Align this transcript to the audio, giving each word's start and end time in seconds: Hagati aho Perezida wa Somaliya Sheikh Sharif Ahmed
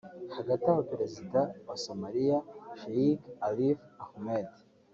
Hagati 0.35 0.65
aho 0.71 0.81
Perezida 0.91 1.39
wa 1.67 1.75
Somaliya 1.85 2.37
Sheikh 2.79 3.21
Sharif 3.41 3.79
Ahmed 4.05 4.47